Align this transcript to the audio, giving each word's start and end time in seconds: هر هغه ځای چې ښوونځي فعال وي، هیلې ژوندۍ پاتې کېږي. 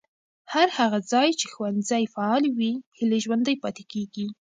هر 0.53 0.67
هغه 0.77 0.99
ځای 1.11 1.29
چې 1.39 1.45
ښوونځي 1.53 2.03
فعال 2.13 2.43
وي، 2.57 2.73
هیلې 2.97 3.19
ژوندۍ 3.25 3.55
پاتې 3.63 3.83
کېږي. 3.91 4.27